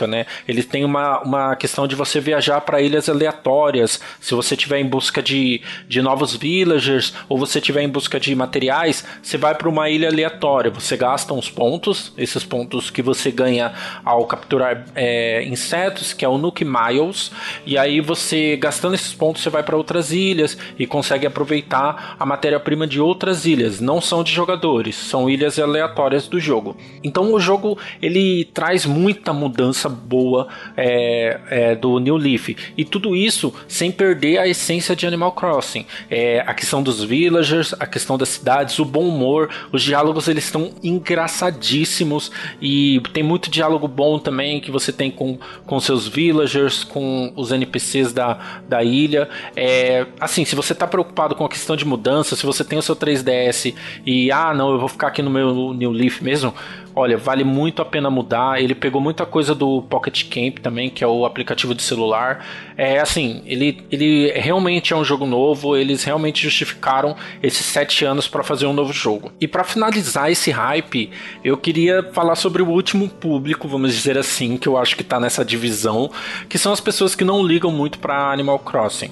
né? 0.07 0.27
Ele 0.47 0.63
tem 0.63 0.85
uma, 0.85 1.21
uma 1.21 1.57
questão 1.57 1.87
de 1.87 1.95
você 1.95 2.21
viajar 2.21 2.61
para 2.61 2.81
ilhas 2.81 3.09
aleatórias. 3.09 4.01
Se 4.21 4.35
você 4.35 4.55
estiver 4.55 4.81
em 4.81 4.87
busca 4.87 5.23
de, 5.23 5.61
de 5.89 6.03
novos 6.03 6.37
villagers 6.37 7.15
ou 7.29 7.39
você 7.39 7.59
estiver 7.59 7.83
em 7.83 7.89
busca 7.89 8.19
de 8.19 8.35
materiais, 8.35 9.05
você 9.23 9.37
vai 9.37 9.55
para 9.55 9.69
uma 9.69 9.89
ilha 9.89 10.09
aleatória. 10.09 10.71
Você 10.71 10.97
gasta 10.97 11.35
uns 11.35 11.51
pontos, 11.51 12.13
esses 12.17 12.45
pontos 12.45 12.91
que 12.91 13.03
você 13.03 13.31
ganha 13.31 13.73
ao 14.05 14.25
capturar 14.27 14.85
é, 14.95 15.45
insetos, 15.45 16.13
que 16.13 16.25
é 16.25 16.29
o 16.29 16.39
Nuke 16.39 16.65
Miles, 16.65 17.31
e 17.67 17.77
aí 17.79 18.01
você, 18.01 18.57
gastando 18.57 18.95
esses 18.95 19.13
pontos, 19.13 19.43
você 19.43 19.51
vai 19.51 19.63
para 19.63 19.77
outras 19.77 20.13
ilhas 20.13 20.57
e 20.79 20.87
consegue 20.87 21.27
aproveitar 21.27 22.17
a 22.19 22.27
matéria-prima 22.27 22.87
de 22.87 23.01
outras 23.01 23.45
ilhas, 23.45 23.81
não 23.81 24.01
são 24.01 24.23
de 24.23 24.33
jogadores, 24.33 24.97
são 24.97 25.29
ilhas 25.29 25.59
aleatórias 25.59 26.27
do 26.29 26.41
jogo. 26.41 26.77
Então 27.03 27.33
o 27.33 27.41
jogo 27.41 27.79
ele 28.01 28.45
traz 28.47 28.87
muita 28.87 29.33
mudança 29.43 29.89
boa 29.89 30.49
é, 30.77 31.41
é, 31.51 31.75
do 31.75 31.99
New 31.99 32.17
Leaf, 32.17 32.57
e 32.77 32.85
tudo 32.85 33.17
isso 33.17 33.53
sem 33.67 33.91
perder 33.91 34.39
a 34.39 34.47
essência 34.47 34.95
de 34.95 35.07
Animal 35.07 35.33
Crossing. 35.33 35.85
É, 36.11 36.41
a 36.47 36.55
questão 36.55 36.83
dos 36.83 37.03
villagers, 37.03 37.75
a 37.79 37.87
questão 37.87 38.17
das 38.17 38.29
cidades, 38.29 38.79
o 38.79 38.85
bom 38.85 39.09
humor, 39.09 39.51
os 39.73 39.83
diálogos 39.83 40.29
eles 40.29 40.45
estão 40.45 40.73
engraçadíssimos 40.83 42.31
e 42.61 43.01
tem 43.13 43.23
muito 43.23 43.51
diálogo 43.51 43.89
bom 43.89 44.19
também 44.19 44.61
que 44.61 44.71
você 44.71 44.93
tem 44.93 45.11
com, 45.11 45.39
com 45.67 45.81
seus 45.81 46.07
villagers, 46.07 46.85
com 46.85 47.33
os 47.37 47.51
NPCs 47.51 48.13
da, 48.13 48.39
da 48.69 48.83
ilha. 48.83 49.29
É, 49.57 50.07
assim, 50.21 50.45
se 50.45 50.55
você 50.55 50.73
está 50.73 50.87
preocupado 50.87 51.35
com 51.35 51.45
a 51.45 51.49
questão 51.49 51.77
de 51.77 51.85
mudança, 51.85 52.37
se 52.37 52.47
você 52.47 52.65
tem 52.65 52.79
o 52.79 52.83
seu 52.83 52.95
3DS 52.95 53.75
e 54.07 54.31
ah, 54.31 54.55
não, 54.55 54.73
eu 54.73 54.79
vou 54.79 54.89
ficar 54.89 55.09
aqui 55.09 55.23
no 55.23 55.31
meu 55.31 55.75
New 55.75 55.91
Leaf 55.91 56.23
mesmo, 56.23 56.55
Olha, 56.95 57.17
vale 57.17 57.43
muito 57.45 57.81
a 57.81 57.85
pena 57.85 58.11
mudar. 58.11 58.61
Ele 58.61 58.75
pegou 58.75 59.01
muita 59.01 59.25
coisa 59.25 59.55
do 59.55 59.83
Pocket 59.83 60.25
Camp 60.29 60.59
também, 60.59 60.91
que 60.91 61.03
é 61.03 61.07
o 61.07 61.25
aplicativo 61.25 61.75
de 61.75 61.83
celular. 61.83 62.45
É 62.77 63.01
assim, 63.01 63.43
ele, 63.47 63.83
ele 63.91 64.31
realmente 64.33 64.93
é 64.93 64.97
um 64.97 65.05
jogo 65.05 65.25
novo. 65.25 65.77
Eles 65.77 66.05
realmente 66.05 66.43
justificaram 66.43 67.17
esses 67.43 67.65
sete 67.65 68.05
anos 68.05 68.29
para 68.29 68.43
fazer 68.43 68.67
um 68.67 68.73
novo 68.73 68.93
jogo. 68.93 69.33
E 69.41 69.49
para 69.49 69.65
finalizar 69.65 70.31
esse 70.31 70.51
hype, 70.51 71.11
eu 71.43 71.57
queria 71.57 72.03
falar 72.13 72.35
sobre 72.35 72.63
o 72.63 72.69
último 72.69 73.09
público, 73.09 73.67
vamos 73.67 73.95
dizer 73.95 74.19
assim, 74.19 74.57
que 74.59 74.69
eu 74.69 74.77
acho 74.77 74.97
que 74.97 75.05
tá 75.05 75.19
nessa 75.19 75.45
divisão, 75.45 76.11
que 76.49 76.59
são 76.59 76.73
as 76.73 76.81
pessoas 76.81 77.15
que 77.15 77.25
não 77.25 77.43
ligam 77.43 77.71
muito 77.71 77.99
para 77.99 78.31
Animal 78.33 78.59
Crossing. 78.59 79.11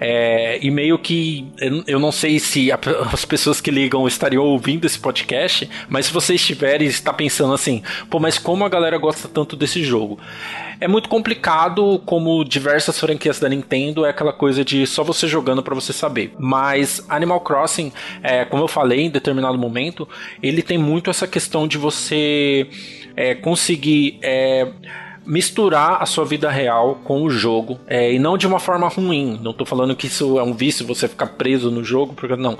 É, 0.00 0.58
e 0.62 0.70
meio 0.70 0.98
que 0.98 1.46
eu 1.86 2.00
não 2.00 2.10
sei 2.10 2.38
se 2.38 2.70
as 2.72 3.24
pessoas 3.24 3.60
que 3.60 3.70
ligam 3.70 4.08
estariam 4.08 4.42
ouvindo 4.42 4.84
esse 4.84 4.98
podcast, 4.98 5.68
mas 5.88 6.06
se 6.06 6.12
você 6.12 6.34
estiver 6.34 6.82
e 6.82 6.86
está 6.86 7.12
pensando 7.20 7.52
assim, 7.52 7.82
pô, 8.08 8.18
mas 8.18 8.38
como 8.38 8.64
a 8.64 8.68
galera 8.70 8.96
gosta 8.96 9.28
tanto 9.28 9.54
desse 9.54 9.84
jogo? 9.84 10.18
É 10.80 10.88
muito 10.88 11.06
complicado, 11.06 12.00
como 12.06 12.42
diversas 12.42 12.98
franquias 12.98 13.38
da 13.38 13.46
Nintendo, 13.46 14.06
é 14.06 14.08
aquela 14.08 14.32
coisa 14.32 14.64
de 14.64 14.86
só 14.86 15.04
você 15.04 15.28
jogando 15.28 15.62
para 15.62 15.74
você 15.74 15.92
saber. 15.92 16.32
Mas 16.38 17.04
Animal 17.10 17.42
Crossing, 17.42 17.92
é, 18.22 18.46
como 18.46 18.62
eu 18.62 18.68
falei 18.68 19.00
em 19.02 19.10
determinado 19.10 19.58
momento, 19.58 20.08
ele 20.42 20.62
tem 20.62 20.78
muito 20.78 21.10
essa 21.10 21.26
questão 21.26 21.68
de 21.68 21.76
você 21.76 22.66
é, 23.14 23.34
conseguir. 23.34 24.18
É, 24.22 24.66
misturar 25.24 26.02
a 26.02 26.06
sua 26.06 26.24
vida 26.24 26.50
real 26.50 27.00
com 27.04 27.22
o 27.22 27.30
jogo 27.30 27.78
é, 27.86 28.12
e 28.12 28.18
não 28.18 28.38
de 28.38 28.46
uma 28.46 28.58
forma 28.58 28.88
ruim. 28.88 29.38
Não 29.42 29.50
estou 29.50 29.66
falando 29.66 29.94
que 29.94 30.06
isso 30.06 30.38
é 30.38 30.42
um 30.42 30.54
vício 30.54 30.86
você 30.86 31.06
ficar 31.06 31.26
preso 31.26 31.70
no 31.70 31.84
jogo, 31.84 32.14
porque 32.14 32.36
não. 32.36 32.58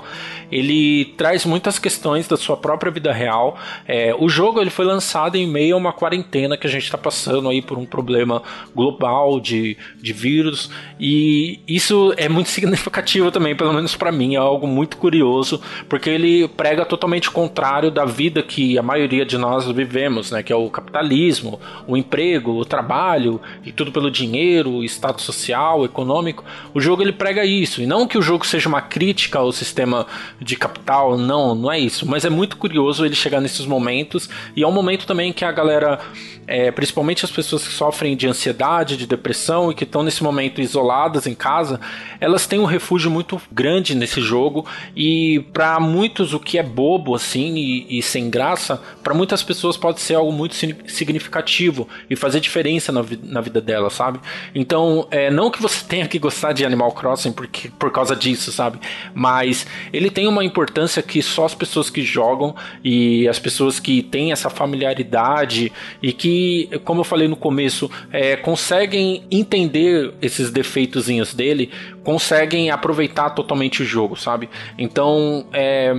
Ele 0.51 1.05
traz 1.17 1.45
muitas 1.45 1.79
questões 1.79 2.27
da 2.27 2.37
sua 2.37 2.55
própria 2.55 2.91
vida 2.91 3.11
real. 3.11 3.57
É, 3.87 4.15
o 4.17 4.29
jogo 4.29 4.61
ele 4.61 4.69
foi 4.69 4.85
lançado 4.85 5.35
em 5.35 5.47
meio 5.47 5.75
a 5.75 5.77
uma 5.77 5.93
quarentena 5.93 6.57
que 6.57 6.67
a 6.67 6.69
gente 6.69 6.83
está 6.83 6.97
passando 6.97 7.49
aí 7.49 7.61
por 7.61 7.77
um 7.77 7.85
problema 7.85 8.43
global 8.75 9.39
de, 9.39 9.75
de 10.01 10.13
vírus 10.13 10.69
e 10.99 11.59
isso 11.67 12.13
é 12.17 12.29
muito 12.29 12.49
significativo 12.51 13.31
também, 13.31 13.55
pelo 13.55 13.73
menos 13.73 13.95
para 13.95 14.11
mim, 14.11 14.35
é 14.35 14.37
algo 14.37 14.67
muito 14.67 14.97
curioso 14.97 15.61
porque 15.89 16.09
ele 16.09 16.47
prega 16.47 16.85
totalmente 16.85 17.29
o 17.29 17.31
contrário 17.31 17.89
da 17.89 18.05
vida 18.05 18.43
que 18.43 18.77
a 18.77 18.83
maioria 18.83 19.25
de 19.25 19.37
nós 19.37 19.65
vivemos, 19.71 20.31
né? 20.31 20.43
Que 20.43 20.53
é 20.53 20.55
o 20.55 20.69
capitalismo, 20.69 21.59
o 21.87 21.97
emprego 21.97 22.50
emprego, 22.51 22.59
o 22.59 22.65
trabalho 22.65 23.41
e 23.63 23.71
tudo 23.71 23.91
pelo 23.91 24.11
dinheiro, 24.11 24.83
status 24.83 25.23
social, 25.23 25.85
econômico. 25.85 26.43
O 26.73 26.81
jogo 26.81 27.01
ele 27.01 27.13
prega 27.13 27.45
isso. 27.45 27.81
E 27.81 27.85
não 27.85 28.07
que 28.07 28.17
o 28.17 28.21
jogo 28.21 28.45
seja 28.45 28.67
uma 28.67 28.81
crítica 28.81 29.39
ao 29.39 29.51
sistema 29.51 30.05
de 30.39 30.55
capital, 30.55 31.17
não, 31.17 31.55
não 31.55 31.71
é 31.71 31.79
isso. 31.79 32.05
Mas 32.05 32.25
é 32.25 32.29
muito 32.29 32.57
curioso 32.57 33.05
ele 33.05 33.15
chegar 33.15 33.39
nesses 33.39 33.65
momentos. 33.65 34.29
E 34.55 34.63
é 34.63 34.67
um 34.67 34.71
momento 34.71 35.05
também 35.05 35.31
que 35.31 35.45
a 35.45 35.51
galera, 35.51 35.99
é, 36.47 36.71
principalmente 36.71 37.23
as 37.23 37.31
pessoas 37.31 37.67
que 37.67 37.73
sofrem 37.73 38.15
de 38.15 38.27
ansiedade, 38.27 38.97
de 38.97 39.07
depressão 39.07 39.71
e 39.71 39.75
que 39.75 39.83
estão 39.83 40.03
nesse 40.03 40.23
momento 40.23 40.61
isoladas 40.61 41.27
em 41.27 41.35
casa, 41.35 41.79
elas 42.19 42.45
têm 42.45 42.59
um 42.59 42.65
refúgio 42.65 43.09
muito 43.09 43.41
grande 43.51 43.95
nesse 43.95 44.21
jogo. 44.21 44.65
E 44.95 45.45
para 45.53 45.79
muitos 45.79 46.33
o 46.33 46.39
que 46.39 46.57
é 46.57 46.63
bobo 46.63 47.15
assim 47.15 47.55
e, 47.55 47.99
e 47.99 48.01
sem 48.01 48.29
graça, 48.29 48.81
para 49.03 49.13
muitas 49.13 49.43
pessoas 49.43 49.77
pode 49.77 50.01
ser 50.01 50.15
algo 50.15 50.31
muito 50.31 50.55
significativo 50.55 51.87
e 52.09 52.15
fazer 52.15 52.40
diferença 52.41 52.91
na, 52.91 53.03
na 53.23 53.41
vida 53.41 53.61
dela, 53.61 53.89
sabe? 53.89 54.19
Então, 54.53 55.07
é, 55.11 55.29
não 55.31 55.49
que 55.49 55.61
você 55.61 55.83
tenha 55.87 56.07
que 56.07 56.19
gostar 56.19 56.53
de 56.53 56.65
Animal 56.65 56.91
Crossing 56.91 57.31
porque, 57.31 57.69
por 57.79 57.91
causa 57.91 58.15
disso, 58.15 58.51
sabe? 58.51 58.79
Mas 59.13 59.65
ele 59.93 60.09
tem 60.09 60.27
uma 60.27 60.43
importância 60.43 61.01
que 61.01 61.21
só 61.21 61.45
as 61.45 61.55
pessoas 61.55 61.89
que 61.89 62.01
jogam 62.01 62.55
e 62.83 63.27
as 63.27 63.39
pessoas 63.39 63.79
que 63.79 64.01
têm 64.01 64.31
essa 64.31 64.49
familiaridade 64.49 65.71
e 66.01 66.11
que, 66.11 66.69
como 66.83 67.01
eu 67.01 67.05
falei 67.05 67.27
no 67.27 67.35
começo, 67.35 67.89
é, 68.11 68.35
conseguem 68.35 69.23
entender 69.31 70.13
esses 70.21 70.51
defeitozinhos 70.51 71.33
dele, 71.33 71.69
conseguem 72.03 72.71
aproveitar 72.71 73.29
totalmente 73.31 73.81
o 73.81 73.85
jogo, 73.85 74.15
sabe? 74.15 74.49
Então, 74.77 75.45
é 75.53 75.95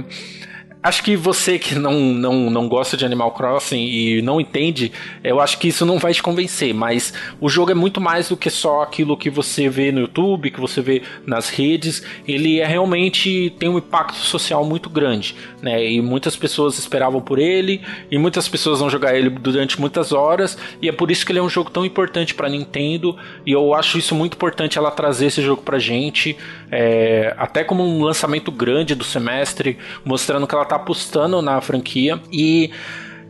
acho 0.82 1.02
que 1.02 1.14
você 1.14 1.58
que 1.58 1.76
não, 1.76 2.00
não, 2.00 2.50
não 2.50 2.68
gosta 2.68 2.96
de 2.96 3.04
Animal 3.04 3.30
Crossing 3.30 3.84
e 3.84 4.20
não 4.20 4.40
entende, 4.40 4.90
eu 5.22 5.40
acho 5.40 5.58
que 5.58 5.68
isso 5.68 5.86
não 5.86 5.98
vai 5.98 6.12
te 6.12 6.22
convencer, 6.22 6.74
mas 6.74 7.14
o 7.40 7.48
jogo 7.48 7.70
é 7.70 7.74
muito 7.74 8.00
mais 8.00 8.28
do 8.28 8.36
que 8.36 8.50
só 8.50 8.82
aquilo 8.82 9.16
que 9.16 9.30
você 9.30 9.68
vê 9.68 9.92
no 9.92 10.00
YouTube, 10.00 10.50
que 10.50 10.60
você 10.60 10.80
vê 10.80 11.02
nas 11.24 11.48
redes, 11.48 12.02
ele 12.26 12.58
é 12.58 12.66
realmente 12.66 13.54
tem 13.58 13.68
um 13.68 13.78
impacto 13.78 14.16
social 14.16 14.64
muito 14.64 14.90
grande, 14.90 15.36
né? 15.60 15.84
E 15.84 16.00
muitas 16.02 16.34
pessoas 16.34 16.78
esperavam 16.78 17.20
por 17.20 17.38
ele, 17.38 17.80
e 18.10 18.18
muitas 18.18 18.48
pessoas 18.48 18.80
vão 18.80 18.90
jogar 18.90 19.16
ele 19.16 19.30
durante 19.30 19.80
muitas 19.80 20.12
horas, 20.12 20.58
e 20.80 20.88
é 20.88 20.92
por 20.92 21.10
isso 21.10 21.24
que 21.24 21.30
ele 21.30 21.38
é 21.38 21.42
um 21.42 21.48
jogo 21.48 21.70
tão 21.70 21.84
importante 21.84 22.34
para 22.34 22.48
Nintendo, 22.48 23.16
e 23.46 23.52
eu 23.52 23.74
acho 23.74 23.98
isso 23.98 24.14
muito 24.14 24.34
importante 24.34 24.78
ela 24.78 24.90
trazer 24.90 25.26
esse 25.26 25.42
jogo 25.42 25.62
pra 25.62 25.78
gente, 25.78 26.36
é, 26.70 27.34
até 27.38 27.62
como 27.62 27.84
um 27.84 28.02
lançamento 28.02 28.50
grande 28.50 28.94
do 28.94 29.04
semestre, 29.04 29.78
mostrando 30.04 30.46
que 30.46 30.54
ela 30.54 30.71
tá 30.72 30.76
apostando 30.76 31.42
na 31.42 31.60
franquia. 31.60 32.20
E 32.32 32.70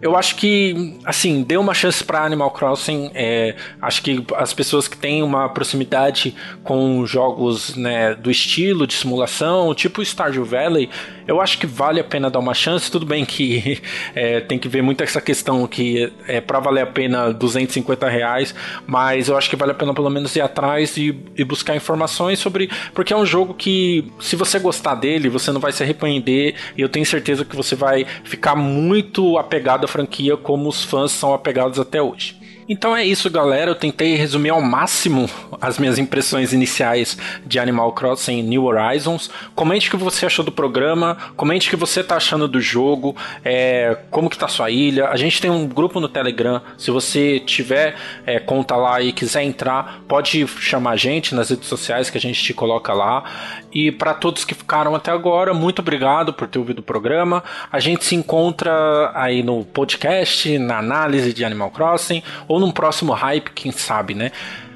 eu 0.03 0.17
acho 0.17 0.35
que, 0.35 0.99
assim, 1.05 1.45
dê 1.45 1.57
uma 1.57 1.73
chance 1.73 2.03
para 2.03 2.25
Animal 2.25 2.51
Crossing. 2.51 3.13
É, 3.15 3.55
acho 3.81 4.03
que 4.03 4.27
as 4.35 4.53
pessoas 4.53 4.89
que 4.89 4.97
têm 4.97 5.23
uma 5.23 5.49
proximidade 5.49 6.35
com 6.65 7.07
jogos 7.07 7.77
né, 7.77 8.13
do 8.13 8.29
estilo 8.29 8.85
de 8.85 8.95
simulação, 8.95 9.73
tipo 9.73 10.03
Stardew 10.03 10.45
Valley, 10.45 10.91
eu 11.25 11.41
acho 11.41 11.57
que 11.57 11.69
vale 11.69 12.01
a 12.01 12.05
pena 12.05 12.29
dar 12.29 12.41
uma 12.41 12.53
chance. 12.53 12.91
Tudo 12.91 13.07
bem 13.07 13.25
que 13.25 13.81
é, 14.13 14.41
tem 14.41 14.59
que 14.59 14.69
ver 14.69 14.83
muito 14.83 15.05
essa 15.05 15.21
questão 15.21 15.69
que 15.69 16.13
é 16.27 16.41
para 16.41 16.59
valer 16.59 16.81
a 16.81 16.87
pena 16.87 17.33
250 17.33 18.09
reais, 18.09 18.53
mas 18.85 19.29
eu 19.29 19.37
acho 19.37 19.49
que 19.49 19.55
vale 19.55 19.71
a 19.71 19.75
pena 19.75 19.95
pelo 19.95 20.11
menos 20.11 20.35
ir 20.35 20.41
atrás 20.41 20.97
e, 20.97 21.17
e 21.37 21.45
buscar 21.45 21.77
informações 21.77 22.41
sobre. 22.41 22.69
Porque 22.93 23.13
é 23.13 23.17
um 23.17 23.25
jogo 23.25 23.55
que, 23.55 24.11
se 24.19 24.35
você 24.35 24.59
gostar 24.59 24.97
dele, 24.97 25.29
você 25.29 25.53
não 25.53 25.61
vai 25.61 25.71
se 25.71 25.85
arrepender 25.85 26.57
e 26.77 26.81
eu 26.81 26.89
tenho 26.89 27.07
certeza 27.07 27.45
que 27.45 27.55
você 27.55 27.77
vai 27.77 28.05
ficar 28.25 28.57
muito 28.57 29.39
apegado 29.39 29.92
franquia 29.93 30.37
como 30.37 30.69
os 30.69 30.83
fãs 30.83 31.13
são 31.13 31.35
apegados 31.35 31.79
até 31.79 32.01
hoje. 32.01 32.43
Então 32.69 32.97
é 32.97 33.05
isso, 33.05 33.29
galera. 33.29 33.71
Eu 33.71 33.75
tentei 33.75 34.15
resumir 34.15 34.51
ao 34.51 34.61
máximo 34.61 35.29
as 35.61 35.79
minhas 35.79 35.99
impressões 35.99 36.53
iniciais 36.53 37.19
de 37.45 37.59
Animal 37.59 37.93
Crossing 37.93 38.43
New 38.43 38.65
Horizons. 38.65 39.29
Comente 39.55 39.89
o 39.89 39.91
que 39.91 39.97
você 39.97 40.27
achou 40.27 40.45
do 40.45 40.53
programa, 40.53 41.17
comente 41.37 41.67
o 41.67 41.71
que 41.71 41.77
você 41.77 42.03
tá 42.03 42.17
achando 42.17 42.49
do 42.49 42.61
jogo, 42.61 43.17
é, 43.45 43.99
como 44.11 44.31
que 44.31 44.39
tá 44.39 44.49
sua 44.49 44.71
ilha. 44.71 45.09
A 45.09 45.17
gente 45.17 45.41
tem 45.41 45.51
um 45.51 45.67
grupo 45.67 46.01
no 46.01 46.09
Telegram. 46.09 46.63
Se 46.79 46.91
você 46.91 47.41
tiver 47.41 47.97
é, 48.25 48.39
conta 48.39 48.77
lá 48.77 49.03
e 49.03 49.13
quiser 49.13 49.43
entrar, 49.43 50.01
pode 50.09 50.47
chamar 50.47 50.93
a 50.93 50.97
gente 50.97 51.35
nas 51.35 51.51
redes 51.51 51.69
sociais 51.69 52.11
que 52.11 52.19
a 52.19 52.21
gente 52.21 52.43
te 52.43 52.55
coloca 52.55 52.93
lá. 52.93 53.25
E 53.73 53.91
para 53.91 54.15
todos 54.15 54.45
que 54.45 54.55
ficaram 54.55 54.95
até 54.95 55.11
agora, 55.11 55.55
muito 55.55 55.81
obrigado 55.81 56.33
por 56.33 56.47
ter 56.47 56.59
ouvido 56.59 56.81
o 56.81 56.83
programa. 56.83 57.43
A 57.71 57.81
gente 57.81 58.05
se 58.05 58.15
encontra 58.15 59.11
aí 59.15 59.43
no 59.43 59.65
podcast, 59.65 60.59
na 60.59 60.79
análise 60.79 61.33
de 61.33 61.45
Animal 61.45 61.71
Crossing 61.71 62.23
ou 62.47 62.61
num 62.61 62.71
próximo 62.71 63.13
hype, 63.13 63.51
quem 63.53 63.73
sabe, 63.73 64.15
né? 64.15 64.31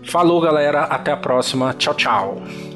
Falou, 0.04 0.40
galera. 0.40 0.82
Até 0.84 1.12
a 1.12 1.16
próxima. 1.16 1.74
Tchau, 1.74 1.94
tchau. 1.94 2.75